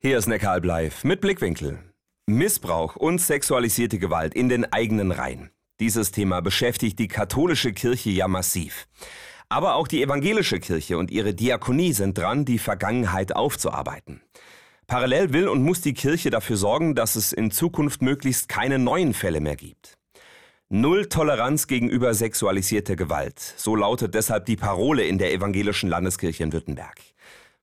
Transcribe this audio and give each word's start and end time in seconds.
Hier 0.00 0.16
ist 0.16 0.28
Neckar 0.28 0.60
Bleif 0.60 1.02
mit 1.02 1.20
Blickwinkel. 1.20 1.80
Missbrauch 2.26 2.94
und 2.94 3.20
sexualisierte 3.20 3.98
Gewalt 3.98 4.32
in 4.32 4.48
den 4.48 4.72
eigenen 4.72 5.10
Reihen. 5.10 5.50
Dieses 5.80 6.12
Thema 6.12 6.40
beschäftigt 6.40 7.00
die 7.00 7.08
katholische 7.08 7.72
Kirche 7.72 8.10
ja 8.10 8.28
massiv. 8.28 8.86
Aber 9.48 9.74
auch 9.74 9.88
die 9.88 10.00
evangelische 10.00 10.60
Kirche 10.60 10.98
und 10.98 11.10
ihre 11.10 11.34
Diakonie 11.34 11.92
sind 11.94 12.16
dran, 12.16 12.44
die 12.44 12.60
Vergangenheit 12.60 13.34
aufzuarbeiten. 13.34 14.22
Parallel 14.86 15.32
will 15.32 15.48
und 15.48 15.64
muss 15.64 15.80
die 15.80 15.94
Kirche 15.94 16.30
dafür 16.30 16.56
sorgen, 16.56 16.94
dass 16.94 17.16
es 17.16 17.32
in 17.32 17.50
Zukunft 17.50 18.00
möglichst 18.00 18.48
keine 18.48 18.78
neuen 18.78 19.14
Fälle 19.14 19.40
mehr 19.40 19.56
gibt. 19.56 19.98
Null 20.68 21.08
Toleranz 21.08 21.66
gegenüber 21.66 22.14
sexualisierter 22.14 22.94
Gewalt. 22.94 23.40
So 23.56 23.74
lautet 23.74 24.14
deshalb 24.14 24.46
die 24.46 24.56
Parole 24.56 25.02
in 25.02 25.18
der 25.18 25.32
evangelischen 25.32 25.90
Landeskirche 25.90 26.44
in 26.44 26.52
Württemberg. 26.52 27.00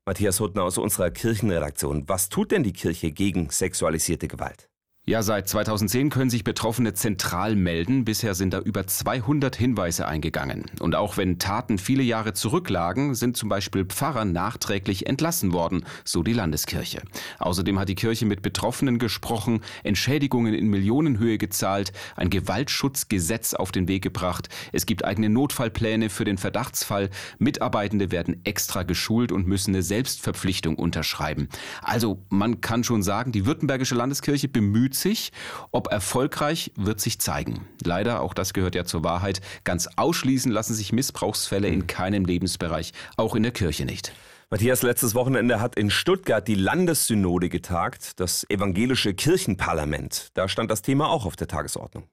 Matthias 0.08 0.40
Huttner 0.40 0.62
aus 0.62 0.78
unserer 0.78 1.10
Kirchenredaktion. 1.10 2.08
Was 2.08 2.30
tut 2.30 2.52
denn 2.52 2.62
die 2.62 2.74
Kirche 2.74 3.12
gegen 3.12 3.50
sexualisierte 3.50 4.28
Gewalt? 4.28 4.70
Ja, 5.08 5.22
seit 5.22 5.48
2010 5.48 6.10
können 6.10 6.32
sich 6.32 6.44
Betroffene 6.44 6.96
zentral 6.96 7.56
melden. 7.56 8.06
Bisher 8.06 8.34
sind 8.34 8.56
da 8.56 8.60
über 8.60 8.88
200 8.88 9.56
Hinweise 9.56 10.08
eingegangen. 10.08 10.66
Und 10.80 10.96
auch 10.96 11.16
wenn 11.16 11.38
Taten 11.38 11.78
viele 11.78 12.02
Jahre 12.02 12.34
zurücklagen, 12.34 13.14
sind 13.14 13.38
zum 13.38 13.48
Beispiel 13.48 13.86
Pfarrer 13.86 14.26
nachträglich 14.26 15.06
entlassen 15.06 15.54
worden, 15.54 15.86
so 16.06 16.24
die 16.24 16.34
Landeskirche. 16.34 17.04
Außerdem 17.38 17.78
hat 17.78 17.88
die 17.88 17.94
Kirche 17.94 18.26
mit 18.26 18.42
Betroffenen 18.42 18.98
gesprochen, 18.98 19.62
Entschädigungen 19.84 20.56
in 20.56 20.70
Millionenhöhe 20.70 21.38
gezahlt, 21.38 21.94
ein 22.16 22.32
Gewaltschutzgesetz 22.32 23.54
auf 23.54 23.72
den 23.72 23.88
Weg 23.88 24.02
gebracht. 24.02 24.50
Es 24.72 24.88
gibt 24.88 25.06
eigene 25.06 25.30
Notfallpläne 25.30 26.10
für 26.10 26.26
den 26.26 26.40
Verdachtsfall. 26.40 27.12
Mitarbeitende 27.38 28.10
werden 28.10 28.44
extra 28.44 28.82
geschult 28.82 29.32
und 29.32 29.46
müssen 29.46 29.76
eine 29.76 29.84
Selbstverpflichtung 29.84 30.78
unterschreiben. 30.78 31.48
Also 31.84 32.26
man 32.30 32.60
kann 32.62 32.84
schon 32.84 33.04
sagen, 33.04 33.32
die 33.32 33.46
Württembergische 33.46 33.94
Landeskirche 33.94 34.48
bemüht 34.48 34.95
sich. 34.96 35.32
Ob 35.72 35.92
erfolgreich, 35.92 36.72
wird 36.76 37.00
sich 37.00 37.20
zeigen. 37.20 37.68
Leider, 37.84 38.22
auch 38.22 38.34
das 38.34 38.54
gehört 38.54 38.76
ja 38.76 38.86
zur 38.86 39.04
Wahrheit, 39.04 39.42
ganz 39.64 39.88
ausschließen 39.96 40.52
lassen 40.52 40.74
sich 40.74 40.92
Missbrauchsfälle 40.92 41.68
in 41.68 41.88
keinem 41.88 42.26
Lebensbereich, 42.26 42.94
auch 43.18 43.36
in 43.36 43.44
der 43.44 43.52
Kirche 43.52 43.86
nicht. 43.86 44.14
Matthias, 44.52 44.84
letztes 44.84 45.16
Wochenende 45.16 45.60
hat 45.60 45.76
in 45.76 45.90
Stuttgart 45.90 46.48
die 46.48 46.56
Landessynode 46.56 47.50
getagt, 47.50 48.20
das 48.20 48.46
evangelische 48.50 49.14
Kirchenparlament. 49.14 50.30
Da 50.36 50.48
stand 50.48 50.70
das 50.70 50.82
Thema 50.82 51.10
auch 51.10 51.26
auf 51.26 51.36
der 51.36 51.48
Tagesordnung. 51.48 52.08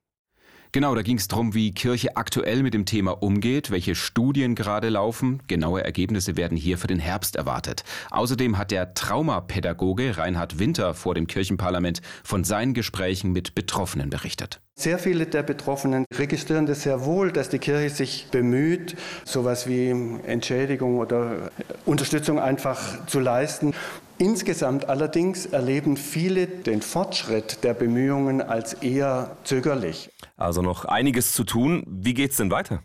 Genau, 0.74 0.94
da 0.94 1.02
ging 1.02 1.18
es 1.18 1.28
darum, 1.28 1.52
wie 1.52 1.74
Kirche 1.74 2.16
aktuell 2.16 2.62
mit 2.62 2.72
dem 2.72 2.86
Thema 2.86 3.22
umgeht, 3.22 3.70
welche 3.70 3.94
Studien 3.94 4.54
gerade 4.54 4.88
laufen. 4.88 5.42
Genaue 5.46 5.84
Ergebnisse 5.84 6.38
werden 6.38 6.56
hier 6.56 6.78
für 6.78 6.86
den 6.86 6.98
Herbst 6.98 7.36
erwartet. 7.36 7.84
Außerdem 8.10 8.56
hat 8.56 8.70
der 8.70 8.94
Traumapädagoge 8.94 10.16
Reinhard 10.16 10.58
Winter 10.58 10.94
vor 10.94 11.14
dem 11.14 11.26
Kirchenparlament 11.26 12.00
von 12.24 12.42
seinen 12.42 12.72
Gesprächen 12.72 13.32
mit 13.32 13.54
Betroffenen 13.54 14.08
berichtet. 14.08 14.62
Sehr 14.74 14.98
viele 14.98 15.26
der 15.26 15.42
Betroffenen 15.42 16.06
registrieren 16.14 16.64
das 16.64 16.84
sehr 16.84 17.04
wohl, 17.04 17.32
dass 17.32 17.50
die 17.50 17.58
Kirche 17.58 17.94
sich 17.94 18.28
bemüht, 18.30 18.96
sowas 19.26 19.68
wie 19.68 19.90
Entschädigung 20.26 20.96
oder 20.96 21.50
Unterstützung 21.84 22.38
einfach 22.38 23.04
zu 23.04 23.20
leisten. 23.20 23.74
Insgesamt 24.22 24.88
allerdings 24.88 25.46
erleben 25.46 25.96
viele 25.96 26.46
den 26.46 26.80
Fortschritt 26.80 27.64
der 27.64 27.74
Bemühungen 27.74 28.40
als 28.40 28.72
eher 28.74 29.36
zögerlich. 29.42 30.10
Also 30.36 30.62
noch 30.62 30.84
einiges 30.84 31.32
zu 31.32 31.42
tun. 31.42 31.82
Wie 31.88 32.14
geht's 32.14 32.36
denn 32.36 32.52
weiter? 32.52 32.84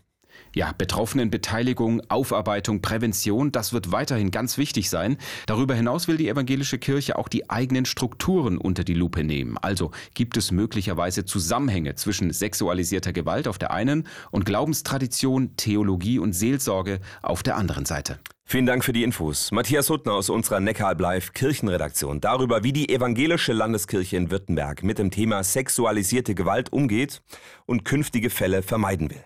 Ja, 0.52 0.72
Betroffenenbeteiligung, 0.76 2.02
Aufarbeitung, 2.08 2.82
Prävention, 2.82 3.52
das 3.52 3.72
wird 3.72 3.92
weiterhin 3.92 4.32
ganz 4.32 4.58
wichtig 4.58 4.90
sein. 4.90 5.16
Darüber 5.46 5.76
hinaus 5.76 6.08
will 6.08 6.16
die 6.16 6.28
evangelische 6.28 6.78
Kirche 6.78 7.16
auch 7.16 7.28
die 7.28 7.48
eigenen 7.48 7.84
Strukturen 7.84 8.58
unter 8.58 8.82
die 8.82 8.94
Lupe 8.94 9.22
nehmen. 9.22 9.58
Also 9.58 9.92
gibt 10.14 10.36
es 10.36 10.50
möglicherweise 10.50 11.24
Zusammenhänge 11.24 11.94
zwischen 11.94 12.32
sexualisierter 12.32 13.12
Gewalt 13.12 13.46
auf 13.46 13.58
der 13.58 13.70
einen 13.70 14.08
und 14.32 14.44
Glaubenstradition, 14.44 15.54
Theologie 15.54 16.18
und 16.18 16.32
Seelsorge 16.32 16.98
auf 17.22 17.44
der 17.44 17.56
anderen 17.56 17.84
Seite. 17.84 18.18
Vielen 18.50 18.64
Dank 18.64 18.82
für 18.82 18.94
die 18.94 19.02
Infos. 19.02 19.52
Matthias 19.52 19.90
Huttner 19.90 20.14
aus 20.14 20.30
unserer 20.30 20.58
Neckarl-Bleif 20.58 21.34
Kirchenredaktion 21.34 22.22
darüber, 22.22 22.64
wie 22.64 22.72
die 22.72 22.88
evangelische 22.88 23.52
Landeskirche 23.52 24.16
in 24.16 24.30
Württemberg 24.30 24.82
mit 24.82 24.98
dem 24.98 25.10
Thema 25.10 25.44
sexualisierte 25.44 26.34
Gewalt 26.34 26.72
umgeht 26.72 27.20
und 27.66 27.84
künftige 27.84 28.30
Fälle 28.30 28.62
vermeiden 28.62 29.10
will. 29.10 29.22